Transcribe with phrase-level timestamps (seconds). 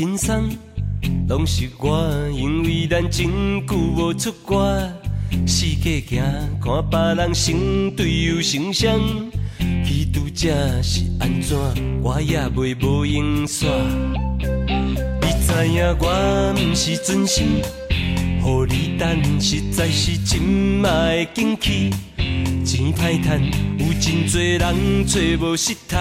[0.00, 0.48] 轻松，
[1.28, 4.66] 拢是我，因为咱真久无出国。
[5.46, 6.22] 世界行，
[6.58, 8.98] 看别人成对又成双，
[9.84, 10.48] 去拄则
[10.80, 11.54] 是安怎，
[12.00, 13.66] 我也袂无用煞。
[15.20, 17.60] 你知影我毋是存心，
[18.40, 21.90] 互你等，实在是真嘛会惊气。
[22.64, 23.42] 钱歹趁，
[23.76, 25.98] 有真多人找无石头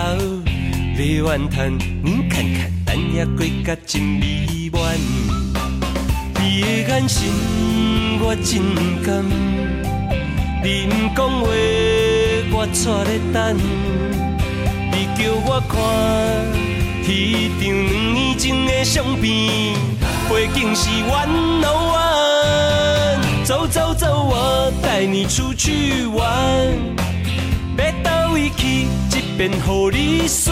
[0.98, 1.78] 来怨叹。
[2.02, 4.98] 你看看，咱也过甲真美满。
[6.42, 7.30] 你的眼神
[8.20, 8.64] 我真
[9.06, 9.24] 感，
[10.64, 11.46] 你毋讲话
[12.52, 13.56] 我坐咧等。
[14.92, 15.78] 你叫我看
[17.06, 19.30] 迄张两年前的相片，
[20.28, 21.30] 背景是弯
[21.62, 23.22] 路弯。
[23.44, 26.26] 走走走，我带你出去玩。
[27.78, 30.52] 要倒位去，一边互你选。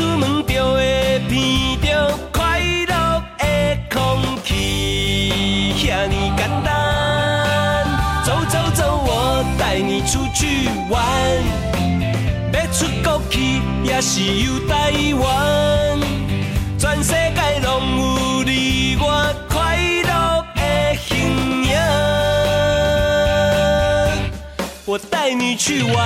[0.00, 1.36] 出门就会闻
[1.82, 3.44] 到快乐的
[3.90, 3.98] 空
[4.42, 7.84] 气，遐尼简单。
[8.24, 11.04] 走走走，我带你出去玩。
[12.54, 14.72] 要出国去，也是游台
[15.20, 16.00] 湾。
[16.78, 19.04] 全世界拢有你我
[19.50, 21.76] 快乐的形影，
[24.86, 26.00] 我带你去玩。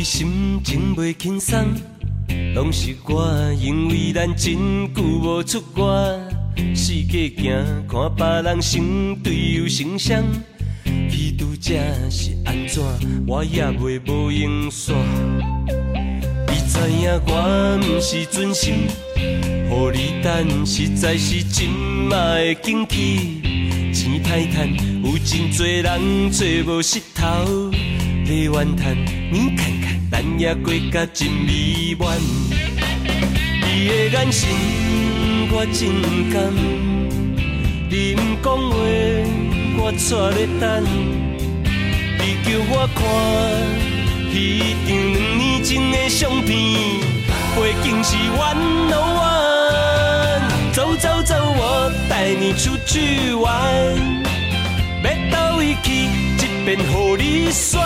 [0.00, 1.62] 你心情袂轻松。
[2.54, 6.18] 拢是我，因为咱真久无出国，
[6.74, 10.24] 世界行，看别人成对又成双，
[11.10, 11.74] 去拄则
[12.08, 12.82] 是安怎，
[13.26, 14.94] 我也袂无用煞。
[16.48, 18.88] 你知影我毋是存心，
[19.68, 23.42] 互你等，实在是真嘛的惊气。
[23.92, 24.72] 钱歹趁，
[25.04, 27.70] 有真多人找无石头
[28.24, 28.96] 来怨叹，
[29.30, 29.79] 你看看。
[30.10, 32.18] 咱也过甲真美满，
[33.62, 34.48] 你的眼神
[35.52, 35.80] 我真
[36.32, 36.52] 感，
[37.88, 38.76] 你毋讲话
[39.78, 40.84] 我错咧等，
[42.18, 42.98] 你叫我看
[44.32, 44.34] 迄
[44.84, 46.50] 张两年前的相片，
[47.54, 48.56] 背景是弯
[48.90, 49.20] 路弯。
[50.72, 53.50] 走走走，我带你出去玩，
[55.04, 57.78] 要倒位去，一边互你选。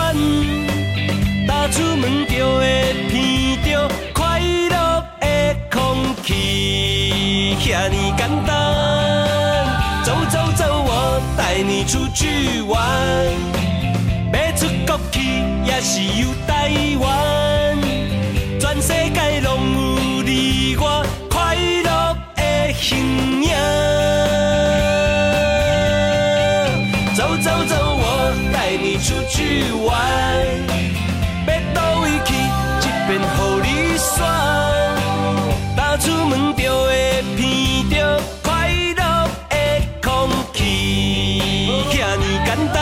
[1.47, 3.15] 踏出门就会闻
[3.63, 8.53] 到快乐的空气，遐尼简单。
[10.03, 12.75] 走走走，我带你出去玩。
[14.33, 15.19] 要出国去，
[15.65, 17.77] 也是游台湾。
[18.59, 23.49] 全世界拢有你我快乐的形影。
[27.15, 29.93] 走走走，我带你出去玩。
[31.45, 33.67] 便互你
[33.97, 34.17] 选，
[35.77, 37.39] 踏出门就会闻
[37.91, 37.95] 到
[38.41, 38.67] 快
[38.97, 39.01] 乐
[39.49, 39.55] 的
[40.01, 40.09] 空
[40.53, 42.75] 气，遐尼简单。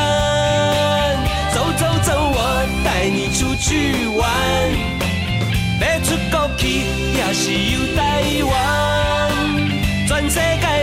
[1.54, 2.38] 走走走，我
[2.86, 4.22] 带你出去玩。
[5.82, 6.64] 要出国去，
[7.18, 8.00] 也是游台
[8.50, 8.52] 湾。
[10.08, 10.83] 全世界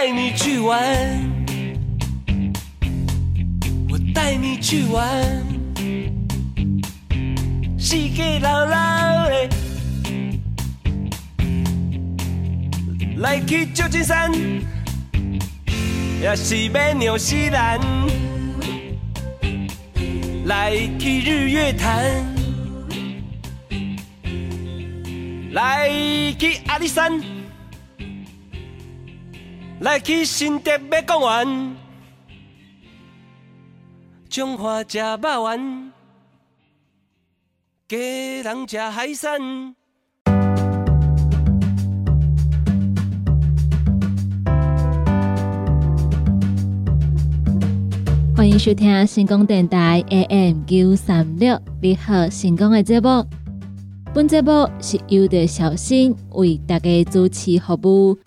[0.00, 0.80] 带你去玩。
[3.90, 5.06] 我带你去玩，
[7.78, 9.48] 世界老老的，
[13.18, 14.32] 来去旧金山，
[16.22, 17.78] 也是要纽西兰，
[20.46, 22.24] 来去日月潭，
[25.52, 25.90] 来
[26.38, 27.20] 去阿里山，
[29.80, 31.76] 来去新竹美公园。
[34.28, 35.90] 中华食肉丸，
[37.88, 39.40] 家人食海产。
[48.36, 53.24] 欢迎收听成功电台 AM 九三六，你好，成功的节目。
[54.12, 58.18] 本节目是由着小新为大家主持服务。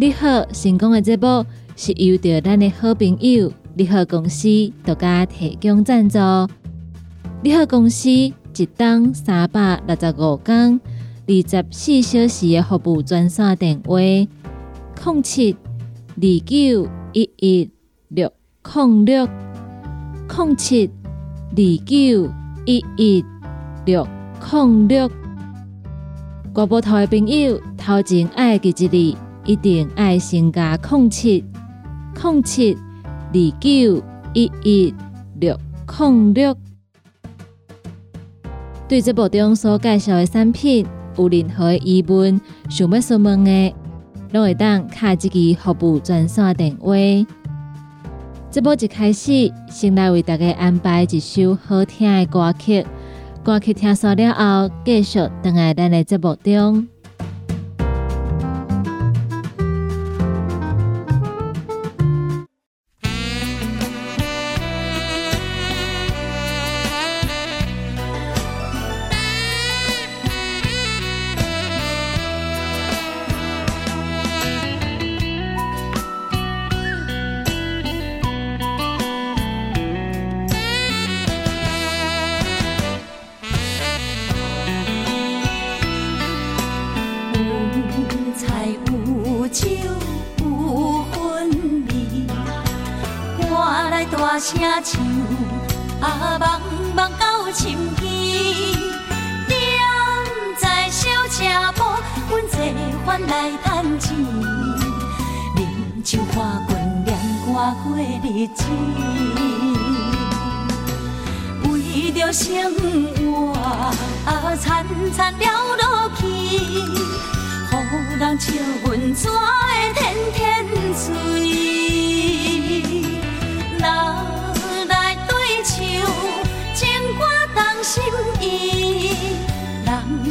[0.00, 3.52] 你好，成功的节目是由着咱的好朋友。
[3.74, 4.46] 利好公司
[4.84, 6.20] 独家提供赞助。
[7.42, 8.32] 利好公司一
[8.76, 10.80] 档三百六十五天、
[11.26, 17.70] 二十四小时的服务专线电话：零七二九一一
[18.06, 18.32] 六
[18.72, 19.26] 零六
[20.28, 20.88] 零七
[21.50, 22.32] 二九
[22.66, 23.24] 一一
[23.84, 24.06] 六
[24.52, 25.10] 零六。
[26.52, 29.18] 国宝头的朋友，头前爱记一字，
[29.48, 31.42] 一定爱先加零七
[32.22, 34.04] 零七二九
[34.34, 34.94] 一一
[35.40, 36.54] 六零六。
[38.86, 40.86] 对这部中所介绍的产品
[41.16, 43.74] 有任何疑问，想要询问的，
[44.32, 46.92] 拢会当卡这个服务专线电话。
[48.50, 52.84] 这部一开始，先来为大家安排一首好听的歌曲，
[53.42, 56.86] 歌曲听完了后，继续等待咱的节目中。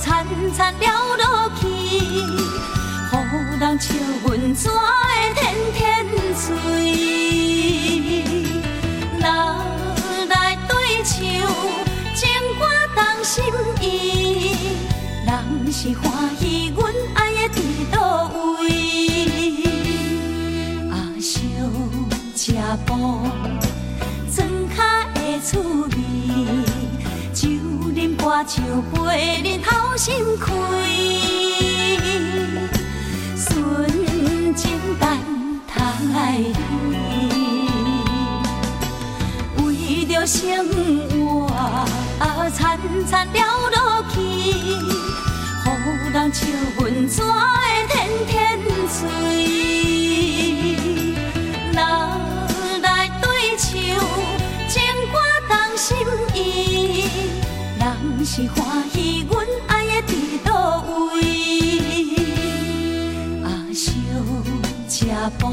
[0.00, 0.06] 潺
[0.56, 0.84] 潺了
[1.16, 1.66] 落去，
[3.10, 3.12] 何
[3.58, 3.86] 人笑
[4.24, 4.76] 阮怎会
[5.34, 5.38] 天
[5.74, 5.76] 天
[6.34, 6.46] 醉？
[9.18, 9.24] 拿
[10.28, 10.70] 来对
[11.02, 11.12] 唱
[12.14, 12.22] 情
[12.58, 12.62] 歌
[12.94, 13.34] 动心
[13.80, 14.56] 意，
[15.26, 15.28] 人
[15.72, 16.06] 是欢
[16.38, 16.78] 喜，阮
[17.14, 17.58] 爱的在
[17.96, 17.98] 叨
[18.62, 18.66] 位？
[20.90, 21.28] 阿叔
[22.36, 22.42] 吃
[22.86, 22.88] 补，
[24.32, 24.38] 床
[24.68, 24.78] 脚
[25.14, 25.97] 的厝。
[28.28, 30.52] 饮歌唱陪日头心开，
[33.34, 33.48] 纯
[34.54, 34.68] 情
[35.00, 35.16] 淡
[35.66, 35.74] 通
[36.14, 36.36] 爱
[36.90, 36.92] 你，
[39.64, 40.68] 为着生
[41.08, 41.46] 活。
[42.18, 45.72] 啊，惨惨了落去，予
[46.12, 46.44] 人笑
[46.78, 47.32] 阮怎会
[47.88, 49.08] 天天醉？
[51.72, 51.80] 人
[52.82, 53.70] 来对唱
[54.68, 54.76] 情
[55.10, 55.16] 歌
[55.48, 55.96] 当心
[56.34, 56.38] 意，
[58.30, 60.12] 是欢喜阮爱的伫
[60.44, 61.22] 倒位？
[63.42, 63.88] 啊，烧
[64.86, 65.06] 车
[65.38, 65.46] 布，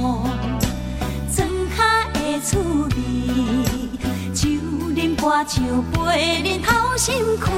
[1.34, 1.80] 庄脚
[2.14, 2.98] 的趣味。
[5.16, 5.56] 歌唱
[5.92, 7.52] 陪日头心开，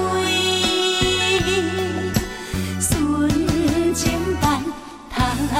[2.80, 2.88] 纯
[3.94, 4.06] 情
[4.40, 4.64] 淡
[5.14, 5.18] 通
[5.54, 5.58] 爱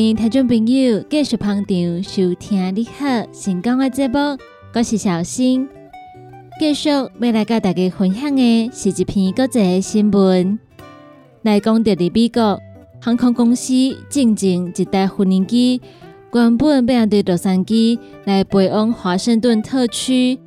[0.00, 3.04] 欢迎听众朋友继续捧场收听你好
[3.34, 4.16] 成功的节目，
[4.72, 5.68] 我是小新。
[6.58, 10.58] 继续要来跟大家分享的是一篇国际新闻，
[11.42, 12.58] 来讲伫美国
[12.98, 13.74] 航空公司
[14.08, 15.82] 进前一台无人机，
[16.32, 20.38] 原本要对洛杉矶来飞往华盛顿特区，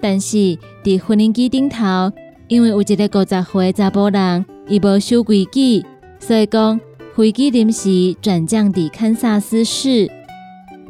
[0.00, 0.36] 但是
[0.84, 2.12] 伫无人机顶头，
[2.46, 5.84] 因为有一个五十岁查甫人伊无守规矩，
[6.20, 6.80] 所以讲。
[7.18, 10.08] 飞机临时转降伫堪萨斯市。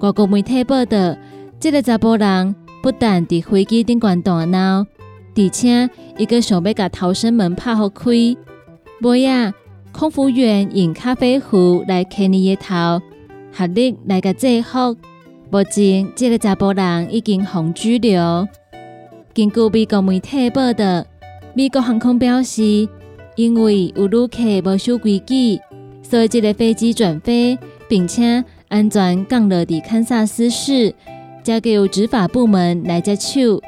[0.01, 1.17] 外国媒体报道，
[1.59, 4.87] 这个查甫人不但伫飞机顶管大闹，
[5.35, 8.11] 而且伊个想要甲逃生门拍好开。
[9.01, 9.55] 尾啊，
[9.91, 13.01] 空服员用咖啡壶来牵伊个头，
[13.51, 14.99] 合力来甲制服。
[15.51, 18.47] 目前，这个查甫人已经被拘留。
[19.33, 21.07] 根据美国媒体报道，
[21.55, 22.87] 美国航空表示，
[23.35, 25.59] 因为有旅客无守规矩。
[26.09, 30.95] 所以，这个飞机转飞，并且安全降落伫堪萨斯市，
[31.45, 33.61] 交由执法部门来接手。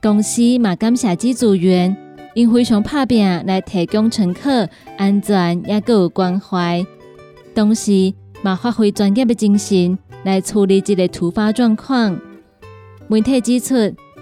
[0.00, 1.96] 公司嘛感谢机组员，
[2.34, 6.86] 因非常拍拼来提供乘客安全也有关怀，
[7.56, 12.16] 同时嘛发挥专业的精神来处理这个突发状况。
[13.08, 13.74] 媒体指出，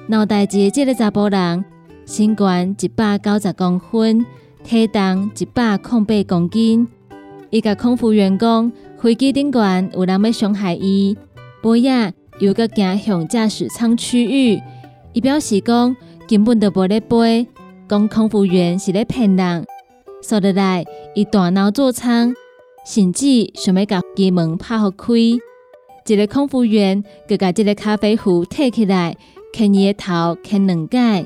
[0.06, 1.62] 脑袋机这个查甫人
[2.06, 2.46] 身高
[2.80, 4.25] 一百九十公分，
[4.64, 6.88] 体重一百零八公斤。
[7.50, 11.16] 伊甲空服员讲，飞机顶悬有人要伤害伊，
[11.62, 14.60] 波亚又个行向驾驶舱区域。
[15.14, 15.96] 伊表示讲，
[16.28, 17.46] 根本就无咧飞，
[17.88, 19.66] 讲空服员是咧骗人。
[20.22, 22.34] 说得来，伊大闹座舱，
[22.84, 25.14] 甚至想要甲机门拍互开。
[26.06, 29.16] 一个空服员佮甲一个咖啡壶摕起来，
[29.54, 31.24] 牵伊的头牵两解。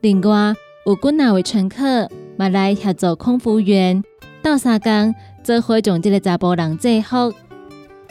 [0.00, 0.54] 另外，
[0.86, 4.00] 有几哪位乘客嘛来协助空服员。
[4.44, 7.32] 到三工，做伙将这个查甫人制服。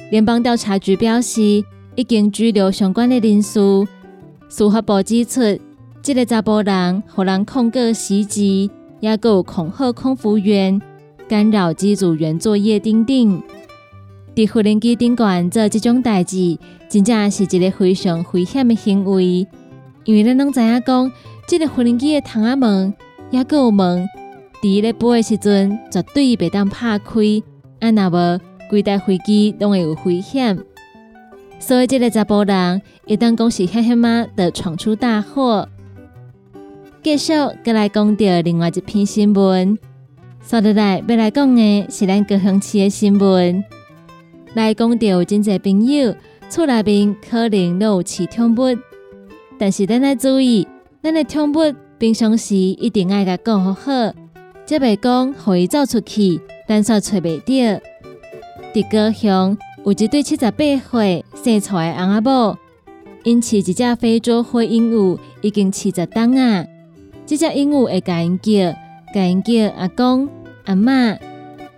[0.09, 1.63] 联邦调查局表示，
[1.93, 3.59] 已经拘留相关的人士。
[4.49, 5.59] 司法部指出，
[6.01, 10.81] 这个查甫人互人控告袭击，也有恐吓空服员、
[11.29, 13.43] 干扰机组员作业等等。
[14.35, 16.57] 伫无人机顶管做这种代志，
[16.89, 19.47] 真正是一个非常危险的行为。
[20.05, 21.11] 因为咱拢知影讲，
[21.47, 22.91] 这个无人机的窗仔门
[23.29, 24.07] 也有门。
[24.63, 27.19] 伫咧飞的时阵，绝对袂当拍开，
[27.81, 28.39] 啊，若无
[28.69, 30.57] 规台飞机都会有危险。
[31.59, 35.67] 所以，这个查甫人一旦讲是险险嘛，就闯出大祸。
[37.03, 39.77] 继续，再来讲到另外一篇新闻。
[40.41, 43.61] 说得来，要来讲的是咱高雄市的新闻。
[44.53, 46.15] 来讲到真侪朋友
[46.49, 48.79] 厝内面可能都有饲宠物，
[49.59, 50.65] 但是咱要注意，
[51.01, 53.91] 咱的宠物平常时一定爱甲顾好好。
[54.65, 57.81] 即袂讲，互伊走出去，但煞找袂着。
[58.73, 62.57] 伫高雄有一对七十八岁生出来翁仔某，
[63.23, 66.65] 因饲一只非洲灰鹦鹉，已经饲十冬啊。
[67.25, 68.73] 即只鹦鹉会甲因叫，
[69.13, 70.29] 甲因叫阿公、
[70.65, 71.17] 阿嬷。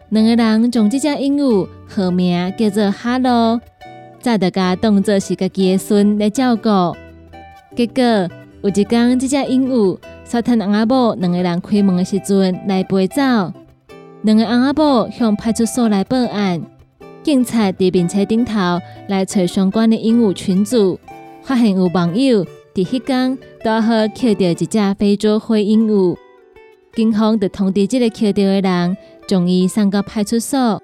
[0.09, 3.59] 两个人将即只鹦鹉号名叫做哈罗，
[4.21, 6.69] 早着甲当作是家己的孙来照顾。
[7.75, 8.03] 结果
[8.61, 9.97] 有一天，即只鹦鹉。
[10.25, 13.21] 沙滩翁仔某两个人开门的时阵来陪走，
[14.23, 16.59] 两个翁仔某向派出所来报案。
[17.21, 20.99] 警察伫便车顶头来找相关的鹦鹉群组，
[21.43, 26.17] 发现有网友伫迄天拄好捡到一只非洲灰鹦鹉。
[26.95, 30.81] 警方就通知这个捡到的人，将伊送到派出所。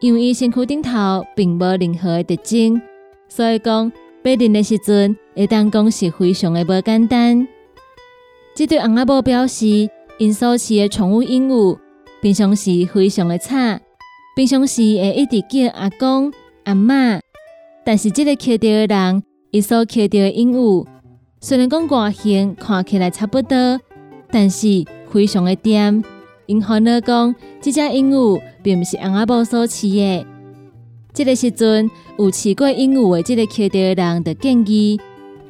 [0.00, 2.82] 因为伊身躯顶头并无任何的特征，
[3.28, 3.90] 所以讲
[4.20, 7.46] 被认的时阵，会当讲是非常的无简单。
[8.56, 9.66] 这对翁仔某表示，
[10.18, 11.76] 因所饲的宠物鹦鹉
[12.22, 13.80] 平常时非常的吵，
[14.36, 16.32] 平常时会一直叫阿公、
[16.62, 17.18] 阿嬷。
[17.84, 20.86] 但是这个捡到的人，伊所捡到的鹦鹉，
[21.40, 23.80] 虽然讲外形看起来差不多，
[24.30, 26.04] 但是非常的甜。
[26.46, 30.24] 因欢乐讲，这只鹦鹉并不是翁仔某所饲的。
[31.12, 35.00] 这个时阵，有饲过鹦鹉的这个捡到的人的建议，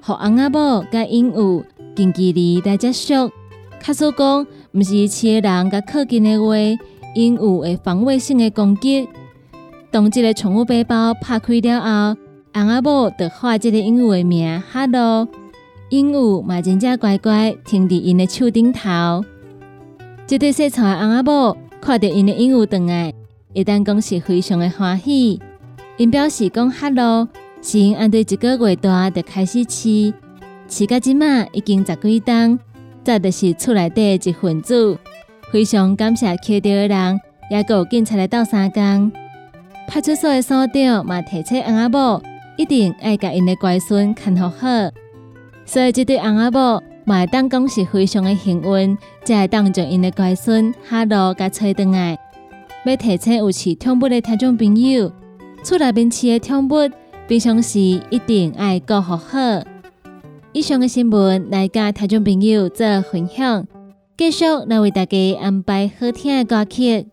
[0.00, 1.64] 和翁仔某甲鹦鹉。
[1.94, 3.30] 近距离来接触，
[3.80, 6.56] 卡叔讲，毋是饲的人甲靠近的话，
[7.14, 9.08] 鹦鹉会防卫性的攻击。
[9.90, 12.20] 当这个宠物背包拍开了后，
[12.54, 15.28] 翁仔某就画这个鹦鹉的名哈喽。
[15.90, 19.24] 鹦鹉嘛真正乖乖停伫因的手顶头。
[20.26, 23.12] 这对细草的翁仔某看到因的鹦鹉回来，
[23.52, 25.40] 一旦讲是非常的欢喜。
[25.96, 27.28] 因表示讲哈喽，
[27.62, 30.12] 是因按对一个月大就开始饲。
[30.74, 32.58] 饲到即马已经十几冬，
[33.04, 34.98] 这就是厝内底一份子。
[35.52, 39.12] 非常感谢捡到的人，也有警察来到三工。
[39.86, 42.20] 派出所的所长嘛提醒翁仔某，
[42.56, 44.66] 一定爱甲因的乖孙看好好。
[45.64, 52.18] 所以这对翁仔某嘛会当讲是非常的幸运，才会当将因的乖孙哈罗甲找倒来。
[52.84, 55.12] 要提醒有饲宠物的听众朋友，
[55.62, 56.90] 厝内面饲的宠物
[57.28, 59.38] 平常时一定爱顾好好。
[60.54, 63.66] 以上的新闻来甲听众朋友做分享，
[64.16, 67.08] 继续来为大家安排好听的歌曲。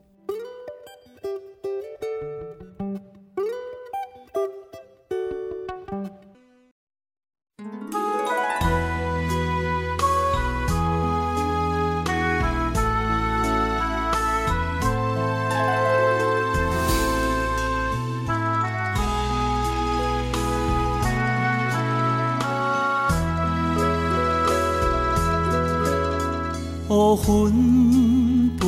[27.11, 28.65] 乌云飞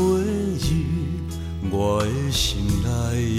[0.60, 0.68] 入
[1.72, 3.38] 我的心内，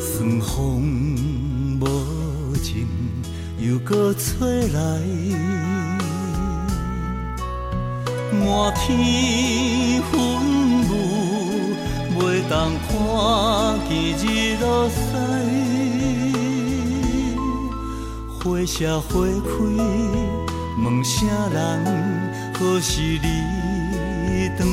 [0.00, 1.84] 霜风无
[2.62, 2.88] 情
[3.58, 4.80] 又搁吹来，
[8.32, 8.86] 满天
[10.00, 10.02] 云
[10.88, 10.90] 雾
[12.18, 12.88] 袂当看
[13.86, 14.96] 见日落西，
[18.40, 20.37] 花谢花开。
[20.98, 21.84] 问声人，
[22.58, 24.66] 何时你回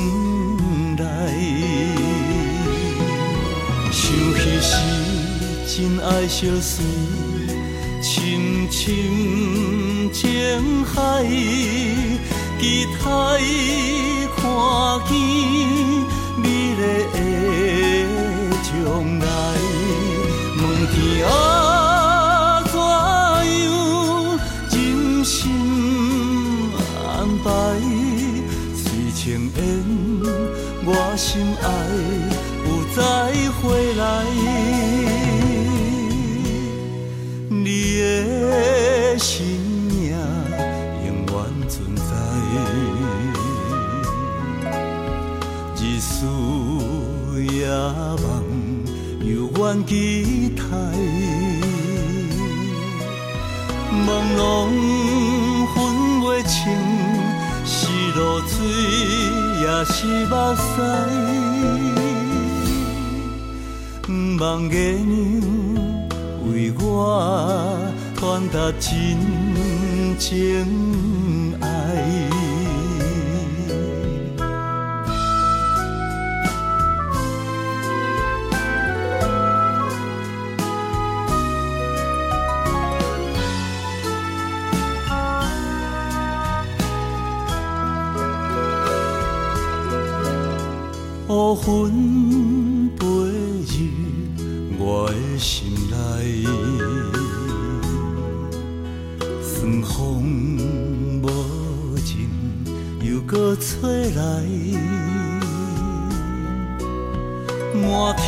[0.98, 1.06] 来？
[3.92, 4.74] 想彼时
[5.68, 6.82] 真爱相思，
[8.02, 11.24] 深深情海，
[12.58, 12.98] 期待
[14.34, 14.36] 看
[15.06, 15.14] 见
[58.46, 58.56] 水。
[59.58, 60.60] 也是目屎，
[64.02, 64.06] 不
[64.38, 65.06] 望月亮
[66.46, 66.84] 为我
[68.16, 68.84] 传达真
[70.18, 70.24] 情
[71.60, 72.35] 爱。
[91.46, 91.56] 乌
[91.86, 93.76] 云飞入
[94.80, 95.94] 我的心内，
[99.40, 99.92] 霜风
[101.22, 101.24] 无
[102.04, 102.28] 情
[103.00, 104.42] 又搁吹来，
[107.74, 108.24] 满天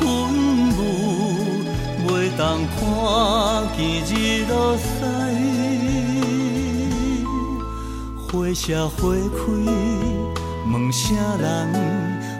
[0.00, 0.02] 云
[0.78, 0.80] 雾
[2.08, 2.40] 袂当
[2.74, 2.80] 看
[3.76, 4.10] 见日
[4.48, 4.82] 落西，
[8.16, 9.91] 花谢花开。
[10.92, 11.72] 问声人，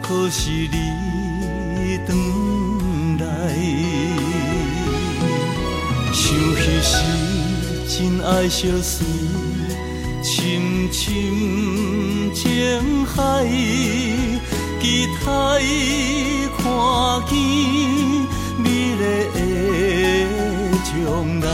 [0.03, 2.13] 何时你回
[3.17, 3.25] 来？
[6.13, 6.93] 想彼时
[7.89, 9.03] 真爱相思，
[10.21, 11.01] 深深
[12.31, 13.43] 情海，
[14.79, 15.27] 期待
[16.55, 16.63] 看
[17.27, 17.33] 见
[18.59, 19.39] 美丽的
[20.85, 20.93] 将
[21.39, 21.49] 来。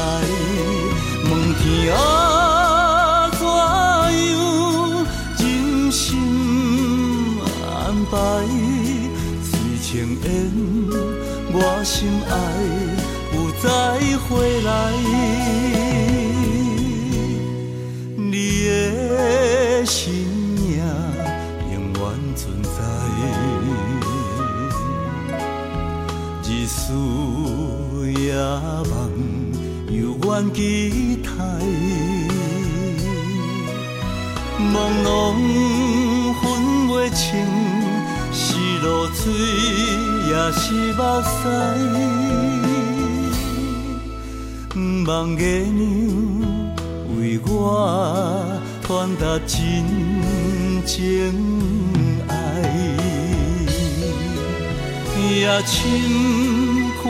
[1.23, 1.31] 问
[1.63, 2.48] 天啊！
[11.61, 12.33] 我心爱
[13.35, 13.67] 有再
[14.29, 14.29] 回
[14.61, 14.71] 来，
[18.15, 18.31] 你
[18.65, 18.69] 的
[19.85, 20.79] 身影
[21.73, 21.99] 永远
[22.33, 22.69] 存在，
[26.47, 26.77] 日思
[28.09, 28.23] 夜
[28.89, 28.91] 梦
[29.91, 29.93] 犹
[30.23, 30.57] 原期
[31.21, 31.27] 待，
[34.57, 35.07] 朦胧
[36.41, 36.41] 分
[36.87, 37.19] 袂清
[38.31, 38.55] 是。
[38.81, 39.21] 露水
[40.29, 41.27] 也是目屎，
[44.69, 44.75] 不
[45.09, 45.81] 望月亮
[47.17, 47.51] 为我
[48.83, 49.57] 传达真
[50.85, 50.93] 情
[52.27, 52.31] 爱。
[55.17, 55.75] 夜深
[57.01, 57.03] 看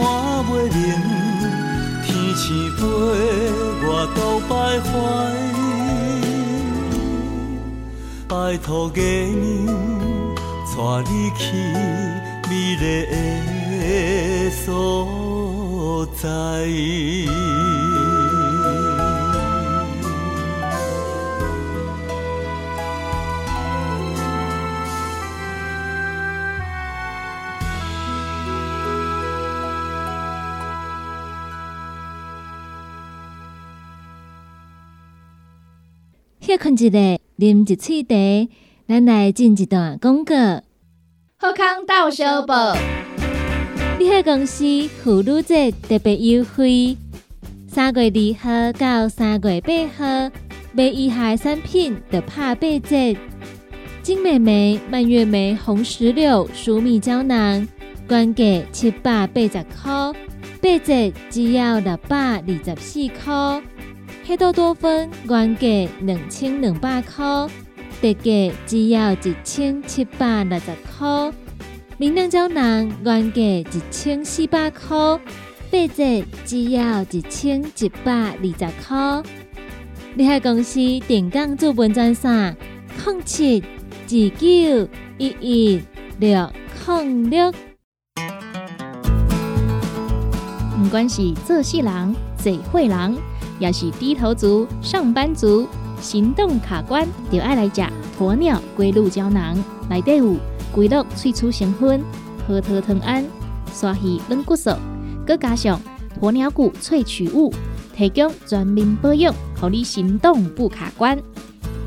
[0.45, 0.77] 袂明，
[2.05, 2.79] 天星陪
[3.83, 4.49] 我到徘
[4.87, 4.89] 徊，
[8.29, 9.35] 拜托月亮。
[10.79, 11.43] 带你去
[12.49, 16.67] 美丽的所在。
[36.41, 36.97] 歇困一下，
[37.37, 38.49] 啉一喙茶，
[38.87, 40.33] 咱来进一段广告。
[41.41, 42.75] 好康到小报，
[43.97, 44.65] 你喺公司
[45.01, 46.97] 妇女节特别优惠，
[47.65, 50.29] 三月二号到三月八号，
[50.73, 53.15] 买以下产品的拍八折。
[54.01, 57.65] 金美眉、蔓越莓、红石榴、舒米胶囊，
[58.09, 60.13] 原价七百八十块，
[60.61, 63.63] 八折只要六百二十四块。
[64.25, 67.47] 黑豆多酚原价两千两百块，
[68.01, 71.33] 特价只要一千七百六十块。
[71.97, 75.19] 明亮胶囊原价一千四百块，
[75.69, 79.23] 八折只要一千一百二十块。
[80.15, 82.55] 你害公司电工资本专线：
[83.03, 85.81] 空七二九一一
[86.19, 86.49] 六
[86.87, 87.51] 零六。
[90.81, 93.17] 不管是做事人、做会人。
[93.59, 95.67] 也是低头族、上班族，
[96.01, 97.81] 行动卡关，就爱来食
[98.17, 99.57] 鸵鸟龟鹿胶囊。
[99.89, 100.35] 内底有
[100.73, 102.01] 龟鹿萃取成分，
[102.47, 103.25] 核桃藤胺、
[103.73, 104.71] 刷鱼软骨素，
[105.25, 105.79] 佮加上
[106.21, 107.53] 鸵鸟骨萃取物，
[107.95, 111.17] 提供全面保养，让你行动不卡关。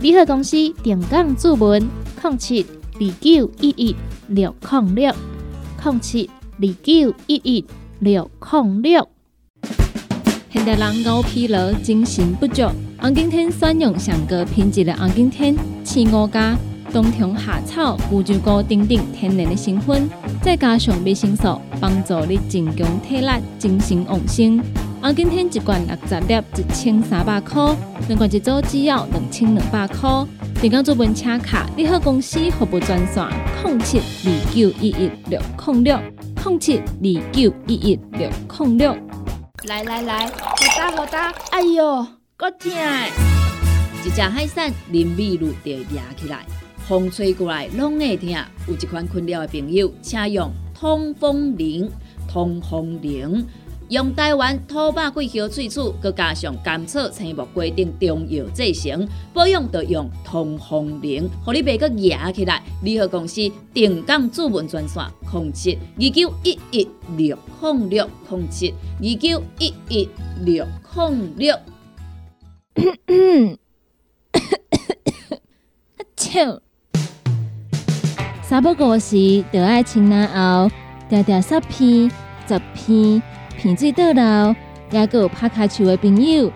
[0.00, 1.80] 联合公司定岗注文：
[2.22, 3.96] 零七二九一一
[4.28, 5.14] 六零六
[5.84, 7.64] 零七二九一一
[8.00, 9.11] 六零六。
[10.52, 12.62] 现代人熬疲劳、精神不足，
[13.00, 16.54] 红景天选用上个品质的红景天、青乌加、
[16.92, 20.06] 冬虫夏草、乌鸡菇等等天然的成分，
[20.42, 24.62] 再加上维生素，帮助你增强体力、精神旺盛。
[25.00, 27.74] 红景天一罐六十粒，一千三百块；
[28.08, 30.10] 两罐一组只要两千两百块。
[30.60, 33.26] 订购做本车卡，你好公司服务专线：
[33.64, 35.98] 零七二九一一六零六
[36.44, 38.94] 零七二九一一六零六。
[39.64, 41.32] 来来来，好打好打！
[41.50, 42.04] 哎哟，
[42.36, 42.72] 够痛！
[44.04, 46.44] 一只海扇淋雨露就压起来，
[46.88, 48.28] 风吹过来拢会痛。
[48.66, 51.88] 有一款困扰的朋友，请用通风铃，
[52.28, 53.46] 通风铃。
[53.92, 62.62] 用台湾土白桂花萃取，佮加上甘草、青木规定中药制成，保养要用通风灵，互你袂佮压起来。
[62.82, 70.08] 联合公司定岗主文专线：零七二九一一六控六控七二九一一
[70.40, 71.54] 六控六。
[76.16, 76.58] 笑，
[78.40, 80.74] 三不五时就爱清南后，
[81.10, 82.10] 条条十片
[82.48, 83.22] 十片。
[83.56, 84.56] 鼻水倒流，
[84.90, 86.50] 也有拍卡球的朋友，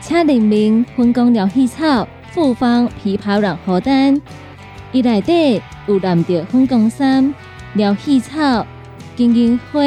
[0.00, 4.20] 请联名分工疗气草、复方枇杷软荷丹，
[4.92, 7.34] 伊内底有蓝调分工三、
[7.74, 8.64] 疗气草、
[9.16, 9.80] 金银花、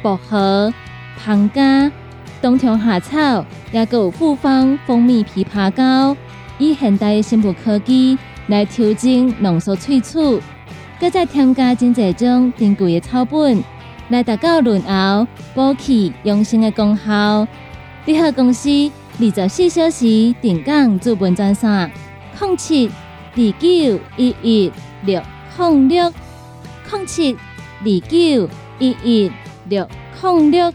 [0.00, 0.72] 薄荷、
[1.18, 1.90] 胖加、
[2.40, 6.16] 冬虫夏草，也有复方蜂蜜枇杷膏，
[6.58, 10.40] 以现代的生物科技来调整浓缩萃取，
[11.00, 13.62] 搁再添加真济种珍贵的草本。
[14.08, 17.46] 来达到润喉、补气、养生的功效。
[18.06, 18.70] 联合公司
[19.20, 21.90] 二十四小时定岗驻本专线：
[22.40, 24.72] 零七二九一一
[25.04, 25.20] 六
[25.58, 26.12] 零六
[26.90, 29.32] 零七二九一一
[29.68, 29.86] 六
[30.22, 30.72] 零六。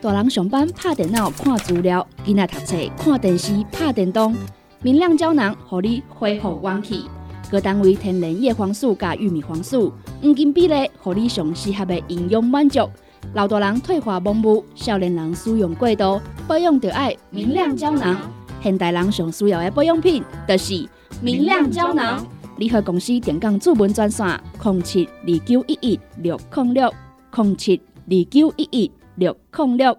[0.00, 4.34] 大人上班拍电脑看资料，囡仔读册看电视拍电动，
[4.82, 7.04] 明亮胶囊，互你恢复元气。
[7.50, 12.88] 各单位天然叶黄素加玉米黄素，黄金比例，互你上适合的营养满足。
[13.34, 18.16] 老大人退化盲目，少年人使用过度，保养就要明亮胶囊。
[18.62, 20.88] 现代人上需要的保养品，就是
[21.20, 22.24] 明亮胶囊。
[22.56, 26.94] 联合公司电工主文专线：零七二九一一六零六
[27.34, 29.98] 零七二九一一六零六。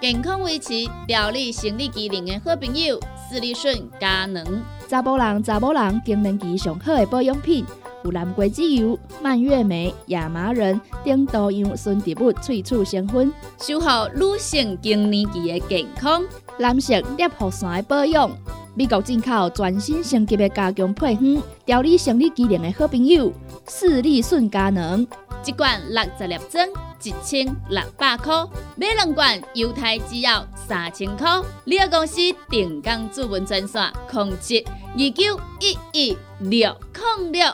[0.00, 0.72] 健康维持、
[1.06, 2.98] 调理生理机能的好朋友，
[3.28, 4.44] 斯利顺佳能。
[4.88, 7.64] 查甫人、查某人更年期上好的保养品，
[8.04, 16.22] 有蓝桂枝油、蔓越莓、亚麻仁等多样纯植物萃取成分，守护女性更年期的健康。
[16.58, 18.30] 男性尿护伞的保养，
[18.76, 23.32] 美国进口全新升级的加强配方，调理生理机能的好朋友——
[23.70, 25.06] 视力顺佳能，
[25.46, 26.68] 一罐六十粒装，
[27.04, 31.40] 一千六百块；买两罐，犹太只要三千块。
[31.62, 32.16] 你个公司
[32.50, 36.76] 定岗主文专线：控制二九一一六
[37.18, 37.46] 零六。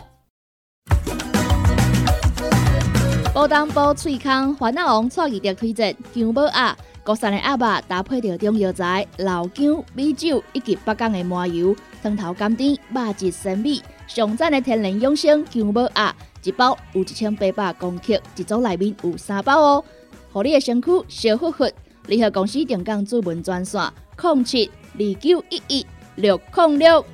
[3.34, 6.74] 保当宝脆康烦恼王创意的推荐姜母鸭。
[7.02, 13.80] 高山的鸭肉搭配着中药材、老姜、米酒以及北港的麻油，汤头甘甜，肉质鲜美。
[14.06, 19.84] 上赞的天然养生姜母鸭，一包有一千八百公克，一组内面有三包哦，
[20.32, 21.64] 互你的身躯小呼呼。
[22.06, 23.80] 联合公司定岗主文专线：
[24.20, 25.86] 零七二九一一
[26.16, 27.04] 六零六。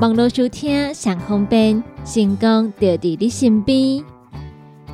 [0.00, 4.19] 网络收听上方便，成功就伫你身边。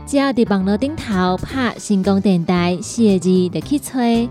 [0.06, 4.28] 只要伫网络顶头拍“成功电台”四个字，就去吹，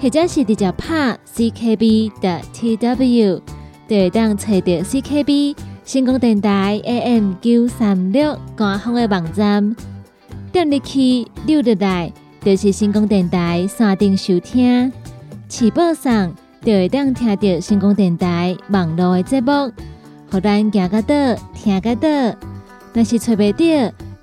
[0.00, 3.40] 或者是直接拍 “ckb” 的 tw，
[3.88, 9.74] 就会当找到 CKB 成功电台 AM 九三六官方的网站。
[10.52, 12.12] 点入去溜入来，
[12.44, 14.92] 就是成功电台山顶收听，
[15.48, 19.72] 起播上就会当听到成功电台网络的节目，
[20.30, 22.08] 互咱行个到，听个到，
[22.92, 23.92] 若是找袂到。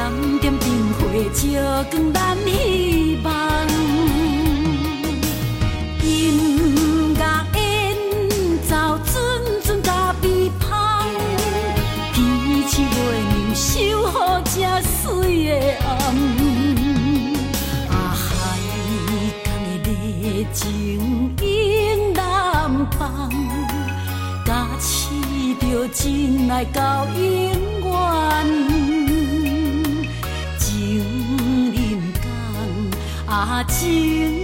[0.00, 0.98] 点点灯火
[1.34, 1.40] 照
[1.90, 3.28] 光咱希望。
[6.02, 7.22] 音乐
[7.54, 7.60] 演
[8.66, 8.72] 奏，
[9.04, 9.12] 阵
[9.62, 11.04] 阵甲悲芳，
[12.14, 12.18] 天
[12.66, 13.68] 气月亮守
[14.08, 14.12] 护
[14.46, 14.56] 这
[14.88, 15.50] 水的
[15.84, 15.88] 暗。
[17.90, 18.24] 啊，海
[19.44, 19.46] 港
[19.84, 19.84] 的
[20.22, 20.58] 热情
[21.42, 21.44] 映
[22.14, 22.18] 南
[22.92, 22.98] 方，
[24.46, 24.48] 甲
[24.80, 24.88] 饲
[25.60, 27.20] 着真爱到永
[27.84, 28.89] 远。
[33.90, 34.39] 心，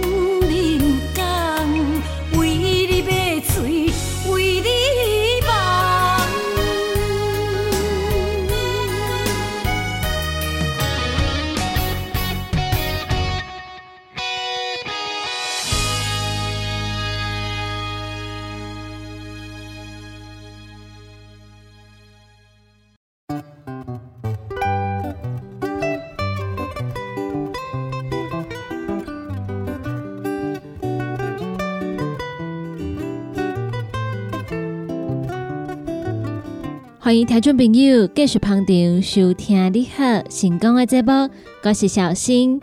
[37.37, 41.29] 听众朋友继续捧场收听你好成功的节目，
[41.61, 42.59] 我是小新。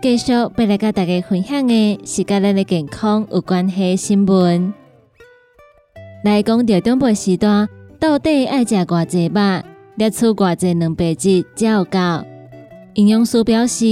[0.00, 4.72] 继续要来跟大家分享的是跟咱的健康有关系的新闻。
[6.24, 7.68] 来讲到中辈时段，
[8.00, 9.62] 到底爱食偌济肉，
[9.98, 11.98] 摄取偌济蛋白质才有够？
[12.94, 13.84] 营养师表示，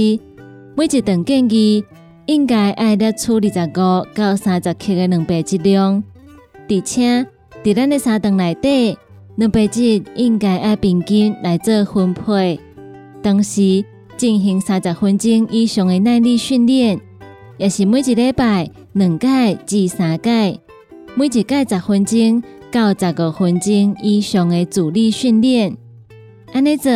[0.75, 1.85] 每一顿建议
[2.25, 6.03] 应该爱摄取二十五到三十克的蛋白质量，
[6.67, 7.23] 而且
[7.63, 8.97] 伫咱的三顿内底。
[9.37, 12.59] 蛋白质应该按平均来做分配，
[13.23, 13.83] 同时
[14.15, 16.99] 进行三十分钟以上的耐力训练，
[17.57, 20.59] 也是每一礼拜两届至三届，
[21.15, 25.75] 每一届十分钟到十五分钟以上的阻力训练。
[26.53, 26.91] 安尼做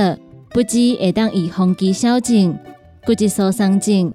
[0.52, 2.56] 不止会当预防肌少症、
[3.06, 4.14] 骨质疏松症，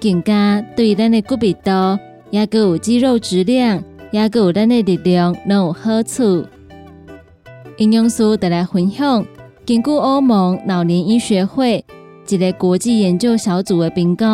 [0.00, 1.70] 更加对咱的骨密度、
[2.30, 6.44] 也个有肌肉质量、也个有咱的力量拢有好处。
[7.82, 9.26] 营养师带来分享，
[9.66, 11.84] 根据欧盟老年医学会
[12.28, 14.24] 一个国际研究小组的评估，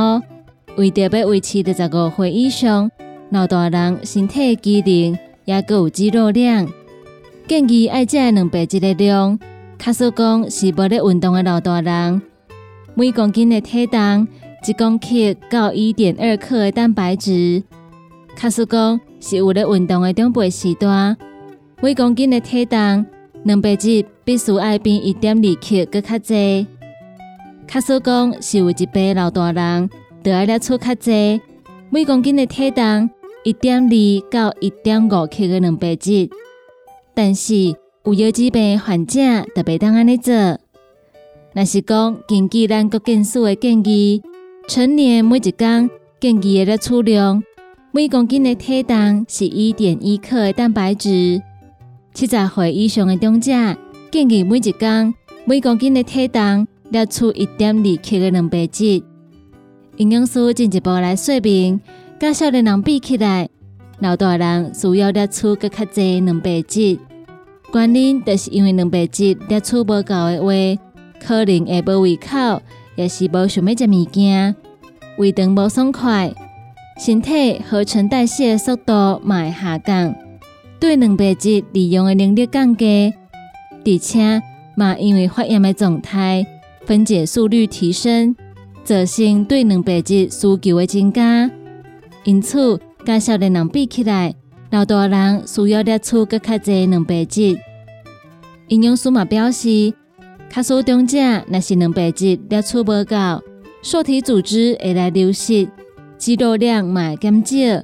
[0.76, 2.90] 为着要维持二十五岁以上
[3.30, 6.68] 老大人身体机能，也个有肌肉量，
[7.46, 9.38] 建议爱食的蛋白质的量，
[9.78, 12.20] 卡说讲是无咧运动的老大人，
[12.94, 14.28] 每公斤的体重
[14.66, 15.08] 一公克
[15.48, 17.62] 到一点二克的蛋白质，
[18.36, 21.16] 卡说讲是有咧运动的中辈时段，
[21.80, 23.06] 每公斤的体重。
[23.46, 26.66] 蛋白质必须爱比一点二克搁较济。
[27.66, 29.88] 卡说讲是有一辈老大人，
[30.22, 31.40] 得爱摄取较济，
[31.90, 33.08] 每公斤的体重
[33.44, 33.90] 一点二
[34.30, 36.28] 到一点五克的蛋白质。
[37.14, 37.74] 但是
[38.04, 39.20] 有腰椎病患者
[39.54, 40.32] 特别当安尼做。
[41.54, 44.22] 若是讲根据咱国健署的建议，
[44.68, 47.42] 成年每一工建议的摄取量，
[47.92, 51.42] 每公斤的体重是一点一克的蛋白质。
[52.14, 53.52] 七十岁以上的长者，
[54.10, 59.02] 建议每一天每公斤的体重摄取一点二克的蛋白质。
[59.96, 61.80] 营养师进一步来说明，
[62.18, 63.48] 甲少年人比起来，
[64.00, 66.98] 老大人需要摄取更较济蛋白质。
[67.72, 70.80] 原因就是因为蛋白质摄取无够的话，
[71.20, 72.62] 可能会无胃口，
[72.96, 74.56] 也是无想要食物件，
[75.18, 76.32] 胃肠无爽快，
[76.98, 78.92] 身体合成代谢的速度
[79.24, 80.14] 也会下降。
[80.80, 83.12] 对蛋白质利用的能力降低，
[83.84, 84.40] 而且
[84.76, 86.46] 嘛因为发炎的状态，
[86.86, 88.34] 分解速率提升，
[88.84, 91.50] 造成对蛋白质需求的增加。
[92.24, 94.34] 因此，甲少年人比起来，
[94.70, 97.58] 老大人需要摄取更较济蛋白质。
[98.68, 99.92] 营养师嘛表示，
[100.48, 103.42] 卡数中者若是蛋白质摄取无够，
[103.82, 105.68] 受体组织会来流失，
[106.16, 107.82] 肌肉量嘛减少，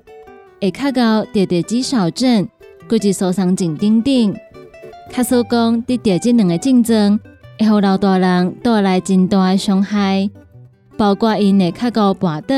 [0.61, 2.49] 会较到得得肌少症。
[2.89, 4.35] 骨质疏松症等等，
[5.11, 7.18] 卡说讲得到这两个症状，
[7.59, 10.28] 会互老大人带来真大的伤害，
[10.97, 12.55] 包括因会较高跋倒、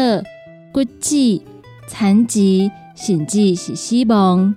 [0.73, 1.43] 骨折、
[1.87, 4.55] 残疾，甚至是死亡。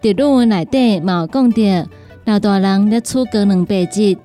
[0.00, 1.88] 伫论文内底嘛有讲到，
[2.24, 4.16] 老大人咧取高蛋白质，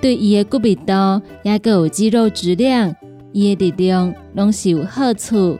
[0.00, 2.94] 对伊的骨密度，也个有肌肉质量，
[3.32, 5.58] 伊的力量拢是有好处。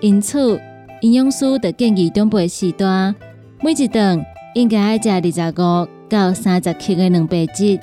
[0.00, 0.60] 因此，
[1.00, 3.14] 营养师的建议中辈时段，
[3.62, 4.24] 每一顿
[4.54, 7.78] 应该爱食二十五到三十克的蛋白质。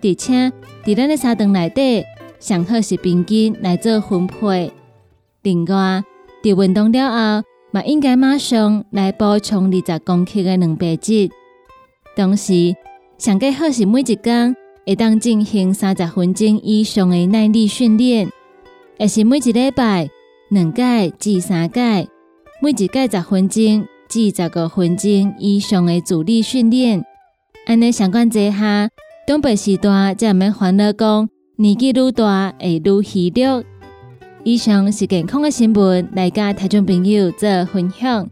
[0.00, 0.52] 而且
[0.84, 2.04] 伫咱的三顿内底，
[2.38, 4.72] 上好是平均来做分配。
[5.42, 6.04] 另外，
[6.40, 11.28] 伫运动了后，嘛应该马上来补充二十公克的蛋白质。
[12.14, 12.76] 同时，
[13.16, 14.54] 上计好是每一天
[14.86, 18.30] 会当进行三十分钟以上的耐力训练，
[18.98, 20.08] 也是每一礼拜
[20.50, 22.08] 两届至三届，
[22.60, 27.04] 每一届十分钟至十五分钟以上的阻力训练。
[27.66, 28.88] 安尼相关之下，
[29.28, 33.62] 长辈时代才毋免烦恼讲年纪越大会越虚弱。
[34.42, 38.28] 以上是健康的新闻，来甲听众朋友做分享。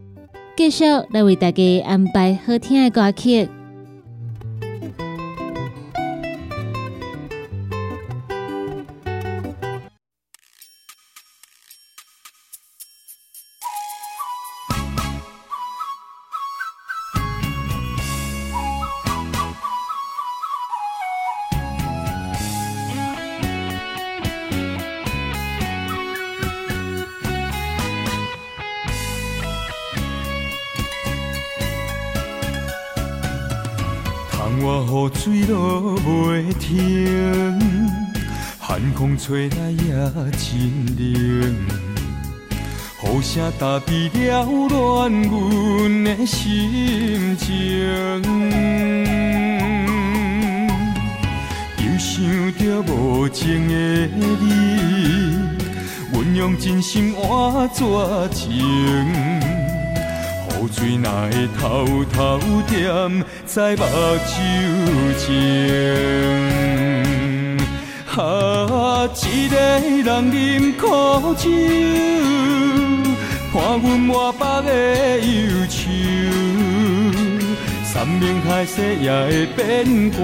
[0.57, 3.49] 继续来为大家安排好听的歌曲。
[39.27, 39.91] 吹来也
[40.39, 41.57] 真冷。
[43.03, 48.22] 雨声打比了乱阮的心情，
[51.77, 52.14] 又想
[52.57, 53.74] 着无情的
[54.14, 54.45] 你，
[56.12, 57.83] 阮用真心换绝
[58.33, 58.62] 情。
[60.53, 63.83] 雨水哪会偷偷点在目
[64.24, 64.39] 睭
[65.18, 66.76] 前？
[68.19, 71.51] 啊，一个人饮苦酒，
[73.53, 75.77] 看阮满腹的忧愁。
[77.85, 80.19] 山盟海誓也会变卦，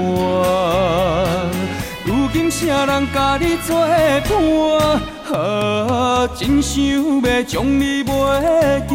[2.07, 5.38] 如今谁人甲你作伴？
[5.38, 8.95] 啊，真想要将你袂记。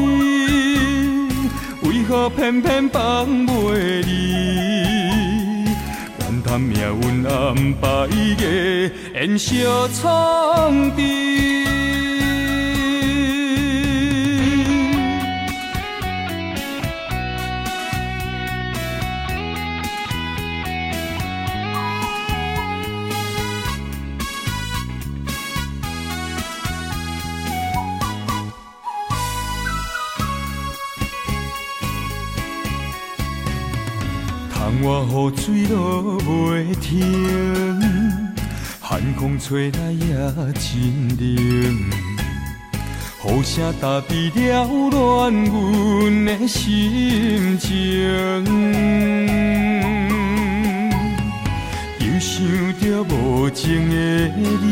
[1.84, 4.97] 为何偏偏放袂离？
[6.48, 11.77] 含命运安排的炎烧创治。
[34.90, 37.04] 我雨水落袂停，
[38.80, 40.16] 寒风吹来也
[40.54, 41.28] 真冷。
[43.26, 47.76] 雨声打比了乱阮的心情，
[52.00, 52.38] 又想
[52.80, 53.96] 着无情的
[54.38, 54.72] 你，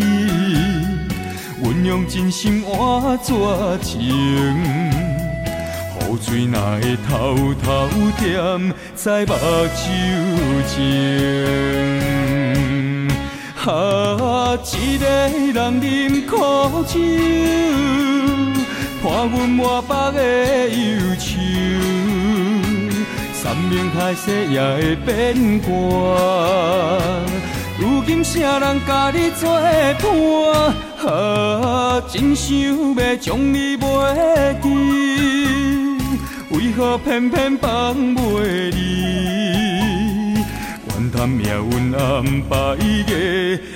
[1.61, 3.33] 阮用真心换绝
[3.81, 3.99] 情。
[5.99, 8.73] 雨水哪会偷偷点
[9.05, 9.85] 在目睭
[10.67, 10.81] 前？
[13.63, 15.05] 啊，一个
[15.53, 16.33] 人饮苦
[16.87, 16.99] 酒，
[19.03, 20.17] 看阮满腹的
[20.69, 21.29] 忧愁。
[23.31, 25.69] 山盟海誓也会变卦，
[27.77, 29.61] 如今谁人甲你作
[30.01, 31.13] 伴？
[31.13, 35.54] 啊，真想要将你袂记。
[36.75, 40.33] 为何偏偏放袂离？
[40.89, 42.75] 怨叹命运安排
[43.07, 43.13] 个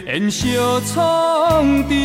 [0.05, 1.95] 烟消苍滌。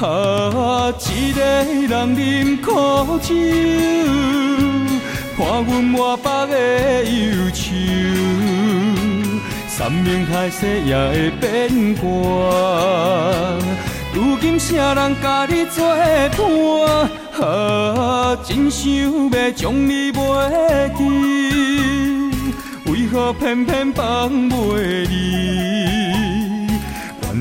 [0.00, 0.43] 啊，一个
[1.86, 2.72] 人饮苦
[3.20, 3.34] 酒，
[5.36, 7.62] 看阮满腹的忧愁。
[9.68, 12.04] 山盟海誓也会变卦，
[14.14, 15.84] 如今谁人甲你作
[16.36, 17.44] 伴？
[17.44, 18.92] 啊，真想
[19.30, 20.18] 要将你袂
[20.96, 21.02] 记，
[22.92, 26.13] 为何偏偏放袂离？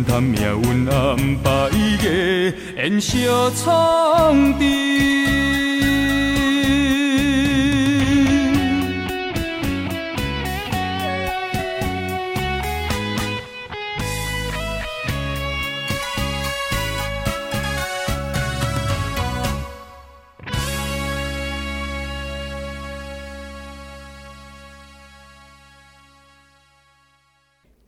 [0.06, 0.58] 他们要
[0.90, 3.00] 安排一个很
[3.52, 5.24] 场地